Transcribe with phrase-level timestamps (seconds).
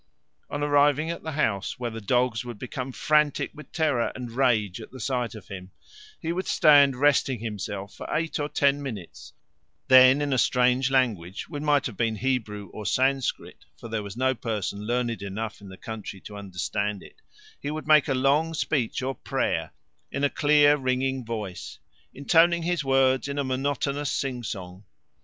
[0.49, 4.81] On arriving at the house, where the dogs would become frantic with terror and rage
[4.81, 5.69] at sight of him,
[6.19, 9.31] he would stand resting himself for eight or ten minutes;
[9.89, 14.17] then in a strange language, which might have been Hebrew or Sanscrit, for there was
[14.17, 17.21] no person learned enough in the country to understand it,
[17.59, 19.69] he would make a long speech or prayer
[20.11, 21.77] in a clear ringing voice,
[22.11, 24.83] intoning his words in a monotonous sing song.